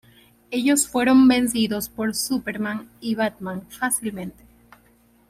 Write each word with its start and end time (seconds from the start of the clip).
Ellos 0.49 0.87
fueron 0.87 1.27
vencidos 1.27 1.87
por 1.87 2.15
Superman 2.15 2.89
y 3.01 3.13
Batman 3.13 3.67
fácilmente. 3.69 4.43